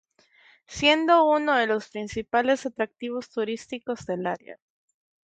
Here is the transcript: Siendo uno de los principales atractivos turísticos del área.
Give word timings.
Siendo 0.65 1.25
uno 1.29 1.53
de 1.53 1.67
los 1.67 1.89
principales 1.91 2.65
atractivos 2.65 3.29
turísticos 3.29 4.07
del 4.07 4.25
área. 4.25 4.57